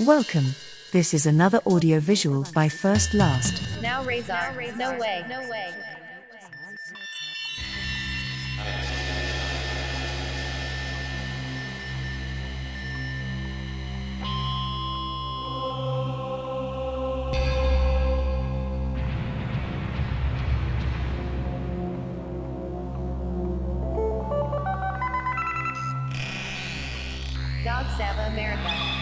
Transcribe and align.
Welcome. 0.00 0.54
This 0.92 1.14
is 1.14 1.24
another 1.24 1.62
audio 1.64 2.00
visual 2.00 2.44
by 2.52 2.68
First 2.68 3.14
Last. 3.14 3.80
Now 3.80 4.04
raise 4.04 4.28
Razor. 4.28 4.76
No 4.76 4.98
way. 4.98 5.24
No 5.26 5.40
way. 5.48 5.72
Dog 27.64 27.86
Sava 27.96 28.30
America. 28.30 28.95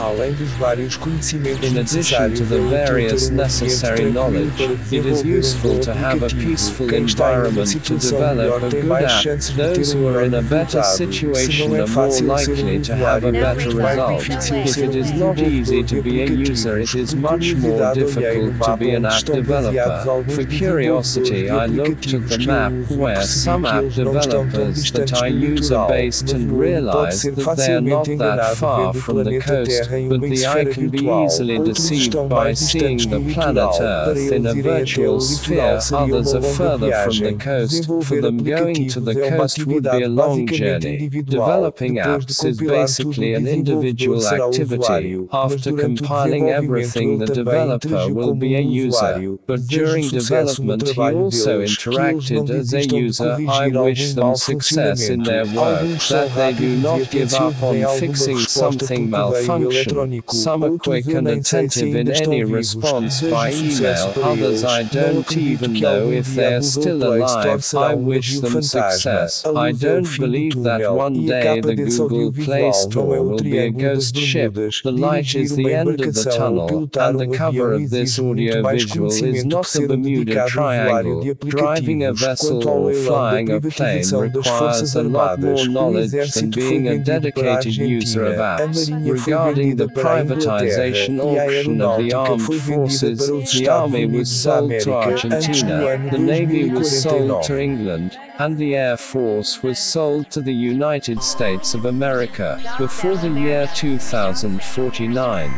Além 0.00 0.32
dos 0.32 0.50
vários 0.52 0.96
conhecimentos 0.96 1.70
In 1.70 1.78
addition 1.78 2.34
to 2.34 2.44
the 2.44 2.56
um 2.56 2.70
various 2.70 3.28
um 3.28 3.36
necessary 3.36 4.10
knowledge, 4.10 4.60
it 4.90 5.06
is 5.06 5.22
um 5.22 5.38
useful 5.38 5.78
to 5.80 5.92
have 5.92 6.24
a 6.24 6.28
peaceful 6.28 6.88
Quem 6.88 7.04
está 7.04 7.34
em 7.34 7.36
uma 7.36 7.62
environment 7.62 7.84
to 7.84 7.96
develop 7.96 8.64
a 8.64 8.70
good 8.70 8.90
app. 9.04 9.24
Those 9.56 9.94
um 9.94 10.00
who 10.00 10.08
are 10.08 10.24
in 10.24 10.34
a 10.34 10.42
better 10.42 10.82
situation 10.82 11.74
are 11.76 11.86
more 11.86 12.08
um 12.08 12.26
likely 12.26 12.80
to 12.80 12.94
have 12.96 13.24
a 13.24 13.32
better 13.32 13.70
result. 13.76 14.22
If 14.50 14.78
it 14.78 14.90
um 14.90 14.98
is 14.98 15.12
not 15.12 15.38
easy 15.38 15.84
to 15.84 16.02
be 16.02 16.22
a 16.22 16.26
user, 16.26 16.80
it 16.80 16.94
is 16.94 17.14
much 17.14 17.54
more 17.56 17.78
Curiosidade, 17.78 18.02
olhei 18.02 18.40
no 18.40 18.50
difficult 18.50 18.64
to 18.64 18.76
be 18.76 18.94
an 18.96 19.04
app 19.04 19.24
developer. 19.24 20.24
For 20.30 20.44
curiosity, 20.46 21.50
I 21.50 21.66
looked 21.66 22.14
at 22.14 22.26
the 22.26 22.38
map 22.46 22.72
where 22.90 23.22
some 23.22 23.66
app 23.66 23.84
eles 23.84 23.96
não 23.98 24.18
estão 24.18 24.48
tão 24.48 24.72
developers 24.72 24.90
that 24.90 25.04
distantes 25.04 25.22
are 25.22 25.28
user 25.28 25.86
based 25.88 26.34
and 26.34 26.36
o 26.36 26.40
mundo 26.40 26.54
pode 26.54 26.70
realized 26.70 26.79
ser 27.10 27.30
that 27.32 27.56
they 27.56 27.74
are 27.74 27.80
not 27.80 28.06
that 28.06 28.56
far 28.56 28.92
from 28.94 29.24
the 29.24 29.40
coast, 29.40 29.90
but 30.08 30.20
the 30.20 30.46
eye 30.46 30.64
can 30.64 30.88
be 30.88 31.06
easily 31.06 31.58
deceived 31.58 32.16
by 32.28 32.52
seeing 32.52 32.98
the 32.98 33.20
planet 33.32 33.80
Earth 33.80 34.32
in 34.32 34.46
a 34.46 34.54
irem 34.54 34.60
até 34.60 34.60
o 34.60 34.62
virtual 34.62 35.20
sphere, 35.20 35.78
others 35.92 36.34
are 36.34 36.42
further 36.42 36.92
from 37.04 37.18
the 37.18 37.34
coast. 37.34 37.86
For 38.04 38.20
them, 38.20 38.38
going 38.38 38.88
to 38.88 39.00
the 39.00 39.12
aplicativos 39.12 39.20
é 39.20 39.28
uma 39.28 39.38
coast 39.38 39.66
would 39.66 39.82
be 39.82 40.02
a 40.02 40.08
long 40.08 40.46
journey. 40.46 41.08
Developing 41.08 41.94
apps 41.98 42.44
is 42.44 42.58
basically 42.58 43.34
an 43.34 43.46
individual 43.46 44.18
desenvolvedor 44.18 44.20
será 44.20 44.46
o 44.46 44.50
activity. 44.50 45.28
After 45.32 45.72
compiling 45.72 46.50
everything, 46.50 47.18
the 47.18 47.26
developer 47.26 48.12
will 48.12 48.34
be 48.34 48.54
a 48.56 48.60
user. 48.60 49.38
But 49.46 49.66
during 49.66 50.08
development, 50.08 50.88
he 50.88 51.00
also 51.00 51.60
deles, 51.60 51.84
que 51.84 51.90
eles 51.90 52.30
não 52.30 52.42
interacted 52.42 52.50
as 52.50 52.74
a 52.74 52.80
user. 52.80 53.36
I 53.48 53.68
wish 53.68 54.14
them 54.14 54.36
success 54.36 55.08
in 55.08 55.22
their 55.22 55.46
work, 55.46 55.82
that 56.08 56.34
they 56.34 56.52
do 56.52 56.69
e 56.70 56.82
not 56.82 57.10
give 57.10 57.32
up 57.34 57.62
on 57.62 57.98
fixing 57.98 58.38
something 58.38 59.10
malfunction. 59.10 60.22
Some 60.28 60.64
are 60.64 60.78
quick 60.78 61.06
and 61.08 61.26
nem 61.26 61.42
sei 61.42 61.68
se 61.68 61.90
attentive 61.90 61.96
in 61.96 62.10
any 62.10 62.44
response 62.44 63.22
by 63.22 63.52
email, 63.52 64.12
others. 64.22 64.64
I 64.64 64.82
don't 64.84 65.36
even 65.36 65.72
know 65.74 66.10
if 66.10 66.34
they're 66.34 66.62
still 66.62 67.02
alive. 67.02 67.74
I 67.74 67.94
wish 67.94 68.40
them 68.40 68.62
success. 68.62 69.44
I 69.44 69.72
luz 69.72 69.82
é 69.82 69.98
o 69.98 70.02
don't 70.02 70.18
believe 70.18 70.62
that 70.62 70.80
one 70.90 71.26
day 71.26 71.60
the 71.60 71.74
Google 71.74 72.32
Play 72.32 72.72
Store 72.72 73.06
não 73.06 73.14
é 73.14 73.20
o 73.20 73.24
will 73.24 73.42
be 73.42 73.58
a 73.58 73.70
ghost 73.70 74.16
ship. 74.18 74.54
The 74.82 74.92
light 74.92 75.34
is 75.34 75.54
the 75.54 75.72
end 75.72 76.00
of 76.00 76.12
the 76.12 76.30
tunnel, 76.30 76.88
and 76.98 77.18
the 77.18 77.36
cover 77.36 77.74
of 77.74 77.90
this 77.90 78.10
exige 78.10 78.22
muito 78.22 78.58
audio 78.58 78.62
visual 78.62 79.10
is 79.10 79.44
not 79.44 79.66
the 79.72 79.86
Bermuda 79.86 80.24
dedicado 80.24 80.50
usuário 80.50 81.20
de 81.20 81.34
Triangle. 81.34 81.50
Driving 81.50 82.04
a 82.04 82.12
vessel 82.12 82.68
or 82.68 82.92
flying 82.94 83.50
a 83.50 83.60
plane 83.60 84.02
requires 84.20 84.96
a 84.96 85.02
lot 85.02 85.40
more 85.40 85.66
knowledge 85.66 86.12
than 86.34 86.50
being 86.60 86.88
a 86.88 86.92
vendido 86.92 86.92
para 86.92 86.96
a 86.96 86.98
dedicated 86.98 87.76
user 87.76 88.24
of 88.24 88.36
apps. 88.36 89.10
Regarding 89.10 89.76
the 89.76 89.88
para 89.88 90.20
a 90.20 90.22
Inglaterra 90.22 90.24
privatization 90.24 91.20
auction 91.20 91.80
of 91.80 91.98
the 91.98 92.12
armed 92.12 92.42
forces, 92.42 93.52
the 93.52 93.68
army 93.68 94.06
was 94.06 94.30
sold 94.30 94.70
to 94.80 94.92
América 94.92 94.94
antes 94.94 95.62
do 95.62 95.72
Argentina, 95.72 96.10
the 96.10 96.18
navy 96.18 96.70
was 96.70 97.02
sold 97.02 97.42
to 97.44 97.60
England, 97.60 98.18
and 98.38 98.58
the 98.58 98.76
air 98.76 98.96
force 98.96 99.62
was 99.62 99.78
sold 99.78 100.30
to 100.30 100.40
the 100.40 100.54
United 100.54 101.22
States 101.22 101.74
of 101.74 101.84
America 101.84 102.60
before 102.78 103.16
the 103.16 103.30
year 103.30 103.68
2049. 103.74 105.50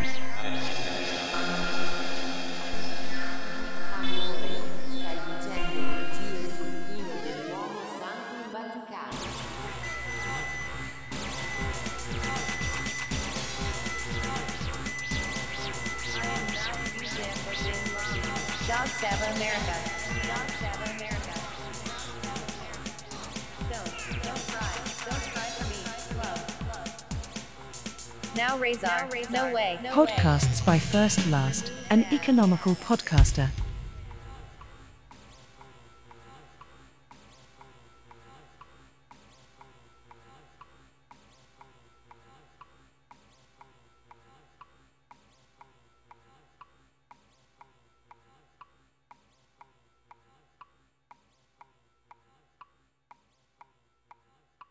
Dog 18.72 18.88
Sava 18.88 19.26
America. 19.36 19.76
Dog 20.28 20.48
Sava 20.58 20.84
America. 20.96 21.34
Don't. 23.68 23.94
Don't 24.24 24.44
cry. 24.48 24.74
Don't 25.04 25.24
cry 25.34 25.48
for 25.56 25.66
me. 25.68 25.80
Love. 26.16 26.40
Now 28.34 28.56
Razor. 28.56 29.08
No 29.30 29.52
way. 29.52 29.78
No 29.82 29.92
way. 29.98 30.06
Podcasts 30.06 30.64
by 30.64 30.78
First 30.78 31.26
Last, 31.26 31.70
an 31.90 32.06
economical 32.12 32.74
podcaster. 32.76 33.50